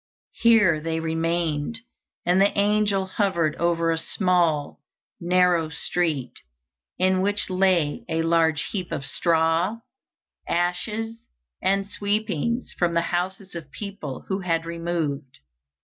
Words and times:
Here 0.39 0.79
they 0.79 0.99
remained, 0.99 1.81
and 2.25 2.41
the 2.41 2.57
angel 2.57 3.05
hovered 3.05 3.55
over 3.57 3.91
a 3.91 3.99
small, 3.99 4.79
narrow 5.19 5.69
street, 5.69 6.39
in 6.97 7.21
which 7.21 7.51
lay 7.51 8.03
a 8.09 8.23
large 8.23 8.69
heap 8.71 8.91
of 8.91 9.05
straw, 9.05 9.77
ashes, 10.49 11.19
and 11.61 11.87
sweepings 11.87 12.73
from 12.79 12.95
the 12.95 13.01
houses 13.13 13.53
of 13.53 13.69
people 13.69 14.25
who 14.27 14.39
had 14.39 14.65
removed. 14.65 15.37